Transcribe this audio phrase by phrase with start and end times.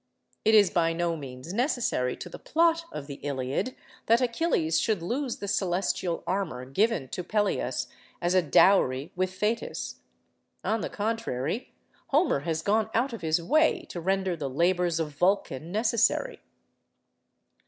[0.43, 3.75] It is by no means necessary to the plot of the 'Iliad'
[4.07, 7.85] that Achilles should lose the celestial armour given to Peleus
[8.19, 9.97] as a dowry with Thetis.
[10.63, 11.71] On the contrary,
[12.07, 16.39] Homer has gone out of his way to render the labours of Vulcan necessary.